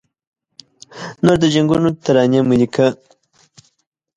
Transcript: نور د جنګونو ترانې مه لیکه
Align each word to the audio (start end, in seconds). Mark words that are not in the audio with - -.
نور 1.23 1.37
د 1.41 1.45
جنګونو 1.53 1.89
ترانې 2.03 2.39
مه 2.47 2.55
لیکه 2.61 2.87